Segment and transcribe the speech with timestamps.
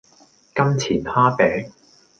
[0.55, 1.69] 金錢蝦餅